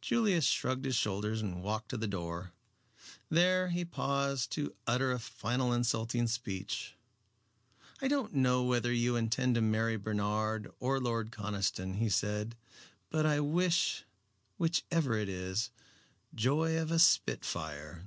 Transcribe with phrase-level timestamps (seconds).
[0.00, 2.52] Julius shrugged his shoulders and walked to the door.
[3.28, 6.94] There he paused to utter a final insulting speech.
[8.00, 12.56] "I don't know whether you intend to marry Bernard or Lord Conniston," he said,
[13.10, 14.04] "but I wish,
[14.58, 15.70] which ever it is,
[16.32, 18.04] joy of a spitfire."